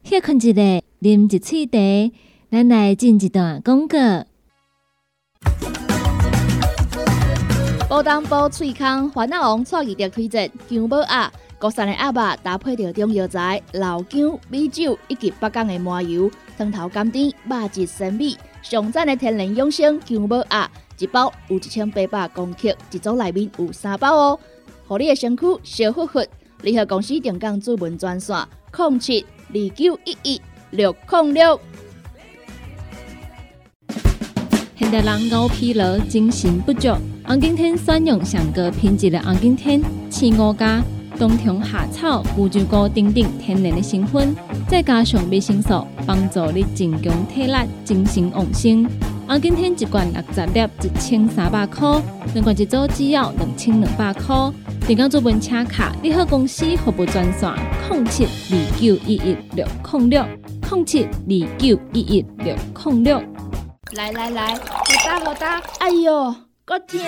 [0.03, 2.14] 谢谢谢啉一喙茶，
[2.50, 3.98] 咱来进一段广告。
[7.88, 24.39] 宝当宝脆康烦恼王创意特推荐姜母鸭，国产的鸭肉搭配着中药材、老姜、米酒以及北港的麻油，汤头甘甜，肉质鲜美，上赞的天然养生姜母鸭，一包有一千八百公克，一组内面有三包哦，
[24.88, 26.20] 互你的身躯小呼呼。
[26.62, 28.36] 联合公司定岗主文专线：
[28.76, 30.41] 零七二九一一
[30.72, 31.59] 六零六。
[34.78, 36.89] 现代人熬疲劳、精神不足，
[37.24, 40.84] 红景天选用上个品质的红景天青五加
[41.18, 44.36] 冬虫夏草、乌鸡菇等等天然的成分，
[44.68, 47.53] 再加上维生素，帮助你增强体力、
[47.84, 48.86] 精神旺盛。
[49.28, 51.99] 红景天一罐六十粒，一千三百块；
[52.34, 54.36] 两罐一组只要两千两百块。
[54.86, 57.51] 电工做文车卡，你好公司服务专线：
[57.89, 60.24] 零七二九一一六零六
[60.68, 63.22] 零七二九一一六空六。
[63.93, 64.59] 来来来，好
[65.05, 65.61] 打好打！
[65.80, 66.36] 哎哟，
[66.66, 66.99] 够痛！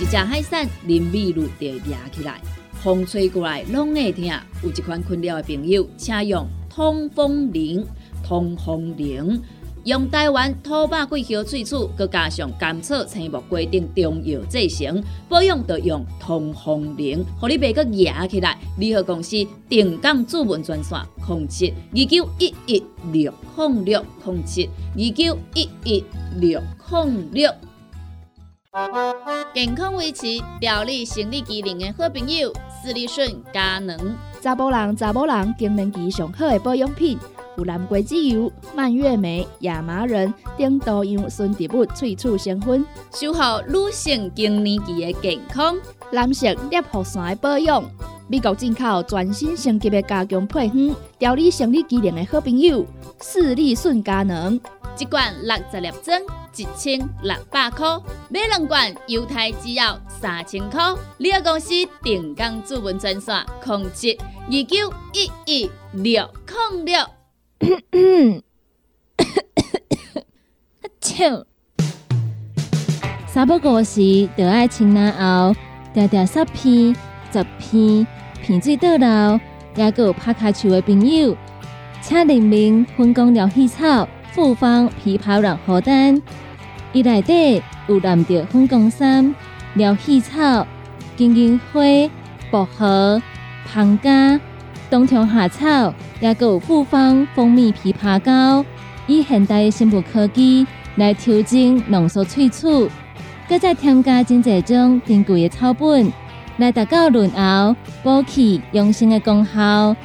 [0.00, 2.40] 一只海扇淋米露就压起来，
[2.82, 4.24] 风吹过来拢会痛。
[4.62, 7.86] 有一款困扰的朋友，请用通风铃、
[8.26, 9.40] 通风铃。
[9.84, 18.56] 用台湾土八桂花萃取，佮加上甘草、青木规定中药制成，保养要用通风灵，互你袂佮压起来。
[18.78, 26.04] 联合公司定岗主文专线：零七二九一一六零六零七二九一一
[26.38, 26.60] 六
[26.90, 27.52] 零六。
[29.52, 30.26] 健康维持、
[30.60, 32.50] 调理生理机能的好朋友——
[32.82, 33.98] 斯利顺佳能，
[34.40, 37.18] 查甫人、查某人更年期上好的保养品。
[37.56, 45.76] 有蓝桂枝油、蔓越莓、亚麻仁等多样纯植物萃取成分，守护女性更年期的健康。
[46.10, 47.82] 男性尿酸的保养，
[48.28, 52.84] 美国进口全新升级的加强配方，调理生理机能的好朋友——
[53.20, 54.60] 视力顺佳能，
[54.98, 56.20] 一罐六十粒装，
[56.56, 57.98] 一千六百块；
[58.28, 60.94] 买两罐，犹太制药三千块。
[61.18, 61.70] 你个公司
[62.02, 66.28] 定岗主文专线：控制二九一一六
[66.72, 67.21] 零六。
[71.00, 71.44] 笑。
[73.26, 75.54] 三不五时，就爱清南后，
[75.94, 76.94] 条条十片、
[77.32, 78.06] 十片，
[78.42, 79.40] 片水倒流，
[79.76, 81.36] 也有拍卡球的朋友，
[82.00, 86.20] 请联名分工疗气草、复方枇杷软荷丹，
[86.92, 89.34] 伊内底有蓝调分工衫、
[89.74, 90.66] 疗气草、
[91.16, 91.80] 金银花、
[92.50, 93.22] 薄荷、
[93.66, 94.40] 胖加。
[94.92, 98.62] 冬虫夏草，也有复方蜂蜜枇杷膏，
[99.06, 100.66] 以现代的生物科技
[100.96, 102.90] 来调整浓缩萃取，
[103.48, 106.12] 搁再添加真济种珍贵的草本，
[106.58, 109.96] 来达到润喉、补气、养生的功效。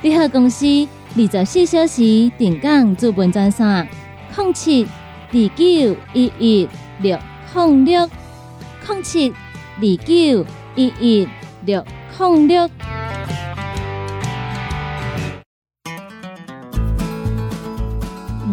[0.00, 0.66] 联合公司
[1.14, 3.86] 二十四小时定岗驻本专线：
[4.38, 6.68] 零七二九一一
[7.02, 7.18] 六
[7.54, 8.08] 零六
[8.88, 11.28] 零七二九一一
[11.66, 11.84] 六
[12.18, 12.70] 零六。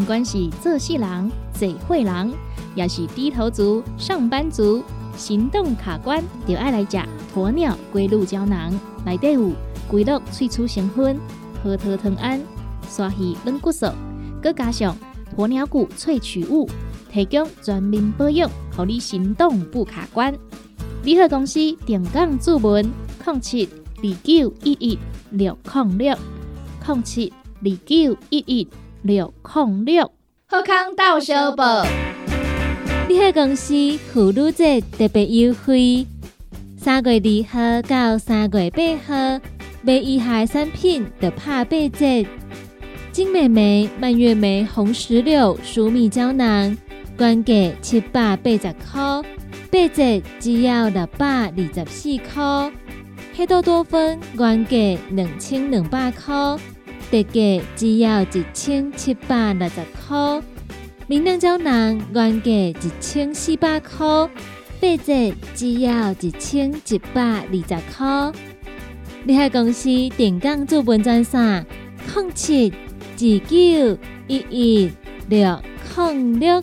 [0.07, 2.31] 管是做事人、做会人，
[2.75, 4.81] 也是低头族、上班族、
[5.17, 6.97] 行动卡关，就爱来食
[7.35, 8.73] 鸵鸟龟鹿胶囊。
[9.05, 9.51] 内底有
[9.89, 11.19] 龟鹿萃取成分，
[11.61, 12.41] 核桃藤胺、
[12.89, 13.87] 刷鱼软骨素，
[14.41, 14.95] 佮加上
[15.35, 16.69] 鸵鸟骨萃取物，
[17.11, 20.33] 提供全面保养，让你行动不卡关。
[21.03, 22.89] 联合公司定岗注文：
[23.25, 24.97] 零七二九一一
[25.31, 26.17] 六零六
[26.85, 28.67] 零七二九一一。
[29.07, 30.11] 六零六，
[30.47, 31.85] 好康到小报。
[33.07, 36.05] 你喺公司妇女节特别优惠，
[36.75, 39.39] 三月二号到三月八号，
[39.81, 42.27] 买以下产品就拍八折。
[43.13, 46.77] 金美眉、蔓越莓、红石榴、舒米胶囊，
[47.17, 49.23] 原价七百八十块，
[49.71, 52.73] 八折只要六百二十四块。
[53.33, 56.57] 黑豆多酚原价两千两百块。
[57.09, 59.75] 特价只要一千七百六十
[60.07, 60.41] 块，
[61.07, 64.29] 明亮胶囊原价一千四百块，
[64.81, 68.31] 八折只要一千一百二十块。
[69.25, 71.65] 厉害公司电工做文专线：
[72.13, 73.97] 空七二九
[74.27, 74.91] 一一
[75.29, 75.61] 六
[75.93, 76.61] 空六。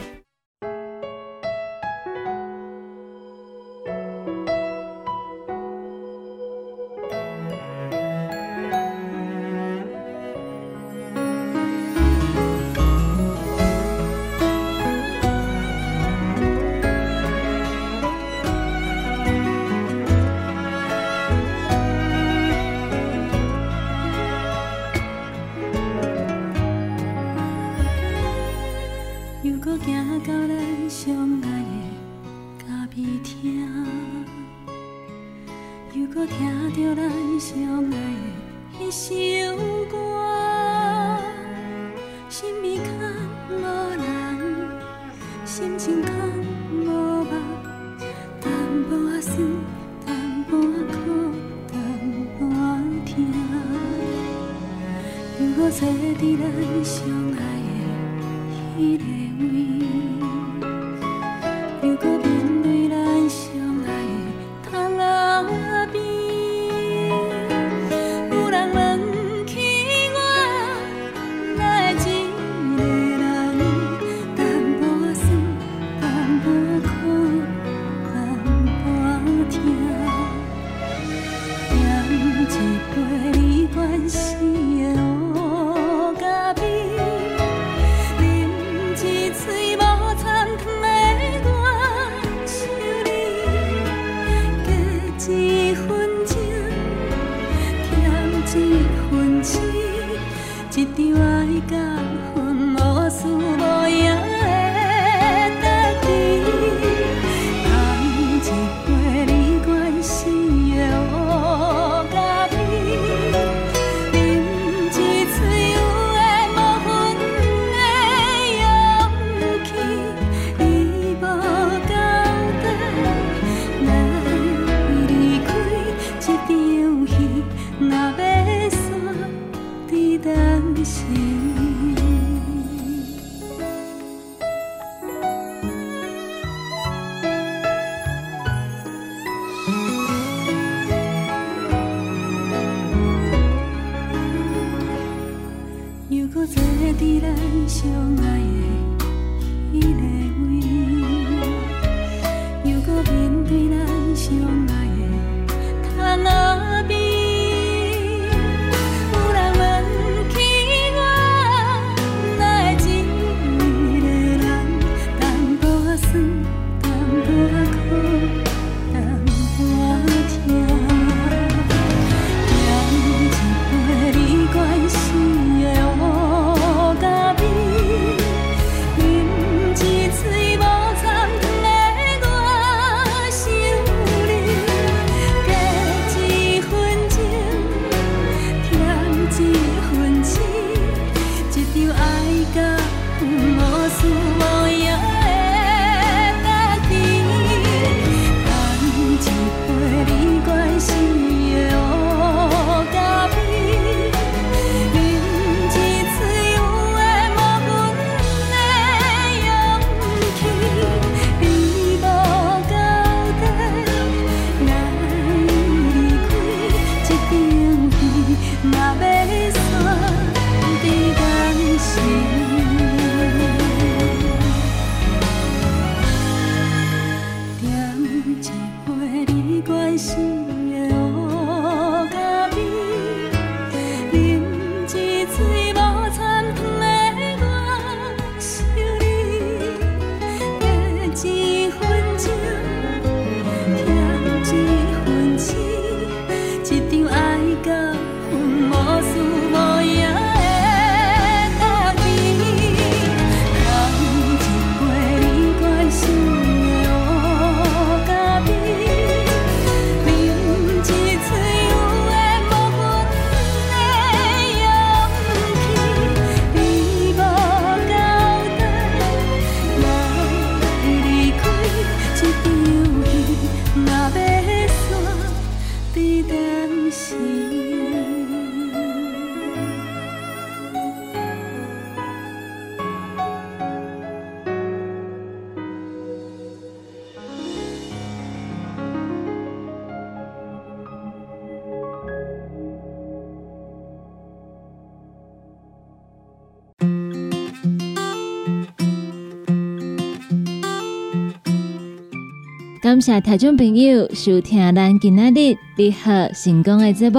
[302.94, 307.18] 感谢听众朋友收听咱今仔日立好成功的节目。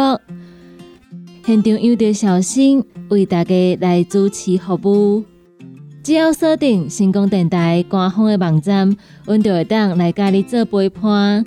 [1.46, 5.26] 现场有着小新为大家来主持服务。
[6.02, 8.96] 只要锁定成功电台官方的网站，
[9.26, 11.44] 阮就会等来家你做陪伴。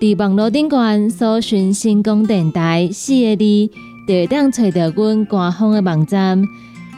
[0.00, 3.70] 伫网络顶端搜寻成功电台四个字，
[4.08, 6.42] 就会等找到阮官方的网站。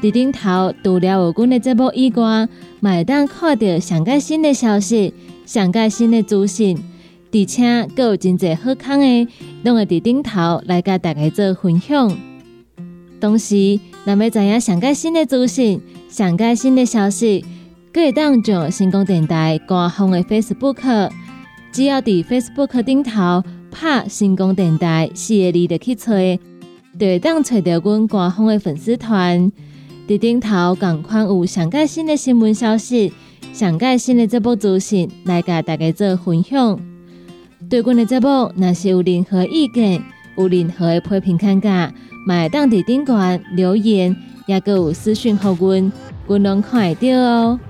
[0.01, 2.49] 伫顶头除了有阮的节目以外，
[2.81, 5.12] 也会等看到上个新的消息。
[5.45, 6.76] 上盖新的资讯，
[7.32, 9.28] 而且阁有真侪好康的，
[9.62, 12.16] 拢会伫顶头来甲大家做分享。
[13.20, 17.45] 同时，若要知影上盖新的资讯、上盖新的消息，
[17.92, 21.11] 阁会当上成功电台官方的 Facebook，
[21.72, 26.12] 只要伫 Facebook 顶头拍成功电台四个字就去找，
[26.99, 29.51] 就会当找到阮官方的粉丝团。
[30.07, 33.12] 伫顶头，共款有上盖新的新闻消息。
[33.55, 36.77] 上届新的节目资讯来甲大家做分享。
[37.71, 40.03] 对阮的节目，若是有任何意见、
[40.37, 41.95] 有任何的批评看价，
[42.27, 45.93] 嘛会当地顶悬留言，也阁有私讯互阮，
[46.27, 47.61] 阮拢看会到哦。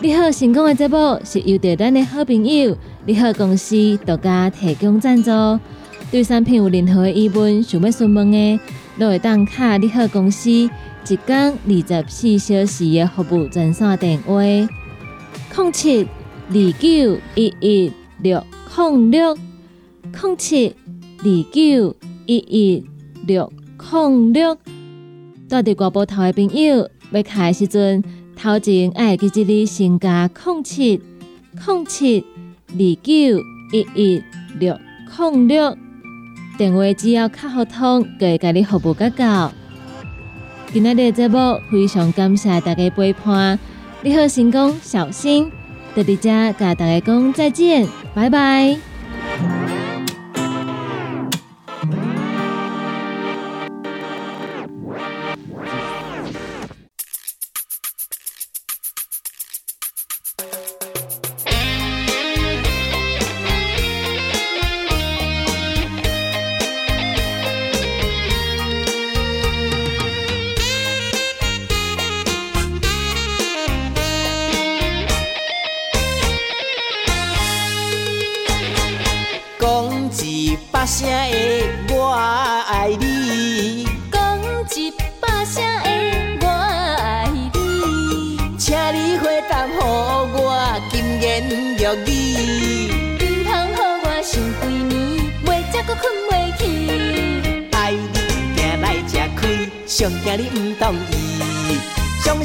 [0.00, 2.74] 你好，成功的节目是由着咱的好朋友
[3.04, 3.76] 你好公司
[4.06, 5.30] 独家提供赞助。
[6.10, 8.58] 对产品有任何的疑问，想要询问的，
[8.98, 10.48] 都会当卡你好公司
[11.08, 16.06] 一天二十四小时的服务专线电话：零七
[16.48, 18.44] 二九一一六
[18.76, 20.76] 零六零七
[21.18, 21.96] 二九
[22.26, 22.86] 一一
[23.26, 23.52] 六
[23.92, 24.54] 零六。
[25.48, 28.04] 住伫外埔头的朋友，要开的时阵，
[28.36, 31.00] 头前爱记一字先加零七
[31.66, 32.24] 零七
[32.68, 33.12] 二九
[33.72, 34.22] 一一
[34.58, 34.78] 六
[35.18, 35.76] 零六。
[36.56, 39.52] 电话只要卡好通，就会甲你服务到到。
[40.72, 43.58] 今日的节目非常感谢大家陪伴，
[44.02, 45.50] 你好，成功，小心，
[45.96, 48.89] 在伫遮甲大家讲再见，拜拜。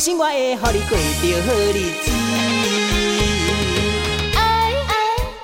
[0.06, 2.06] 相信我会予你过着好日子。
[4.36, 4.38] I
[4.86, 4.93] I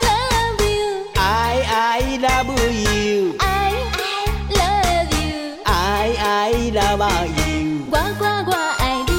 [0.05, 0.85] love you,
[1.15, 5.57] I I love you, I I love you。
[5.65, 9.11] I I love you，我我我爱你，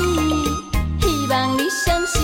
[1.00, 2.14] 希望你相信。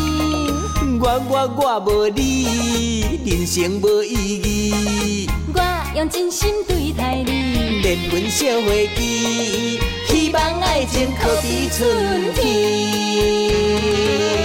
[1.00, 5.28] 我我我无你，人生无意义。
[5.52, 5.60] 我
[5.96, 9.80] 用真心对待你，连阮小花枝，
[10.28, 14.37] 希望爱情可比春天。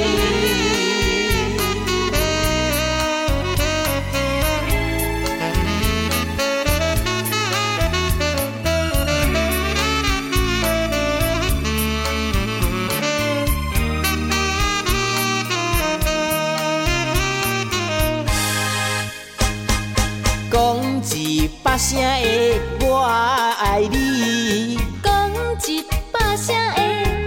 [26.35, 26.81] 声的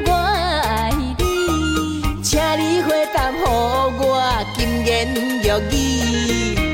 [0.06, 0.12] 我
[0.66, 1.16] 爱你，
[2.22, 5.08] 请你回答予我金言
[5.42, 5.74] 玉语。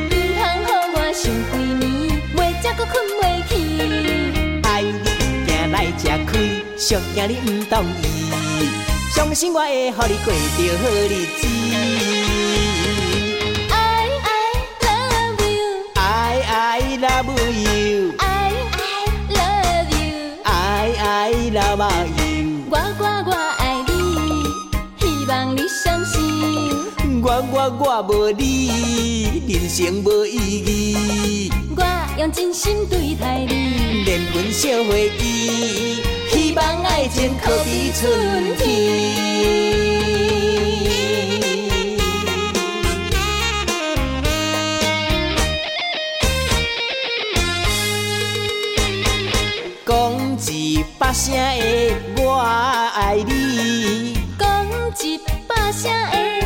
[0.02, 1.82] 唔通予我想几年，
[2.34, 3.50] 袂才搁困袂去。
[4.62, 4.96] 爱你
[5.46, 6.32] 行来吃亏，
[6.78, 8.04] 上惊你唔同意，
[9.14, 9.92] 相信我会予你
[10.24, 11.40] 过着好日子。
[13.68, 13.70] I
[14.24, 14.34] I
[14.80, 15.60] love you,
[15.94, 16.00] I
[16.48, 18.12] I love you,
[20.44, 20.50] I
[20.98, 21.30] I
[27.50, 31.50] 我我我无你，人生无意义。
[31.76, 31.82] 我
[32.18, 39.22] 用真心对待你，连阮小花枝，希望爱情可比春天。
[49.84, 49.92] 讲
[50.48, 52.38] 一百声的我
[52.94, 54.66] 爱你，讲
[55.02, 56.41] 一百声的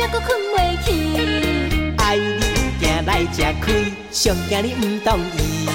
[0.00, 0.88] 才搁困袂去。
[1.98, 2.40] 爱你
[2.80, 5.66] 行来吃亏，上惊你唔同意，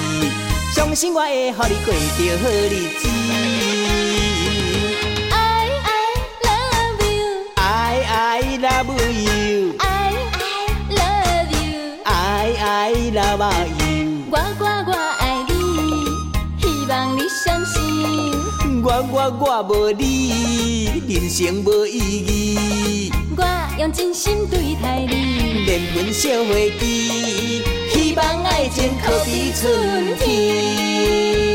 [0.74, 1.54] 相信我会予你
[1.84, 1.98] 过着
[2.42, 3.06] 好日子。
[5.30, 5.34] I
[5.84, 5.94] I
[6.42, 7.60] love you, I
[8.02, 9.84] I love you, I
[10.42, 12.02] I love you。
[12.04, 12.10] I
[12.58, 13.38] I love
[13.78, 14.26] you，
[18.86, 23.10] 我我我无你，人生无意义。
[23.36, 23.44] 我
[23.80, 31.45] 用真心对待你，连阮小花枝，希望爱情可比春天。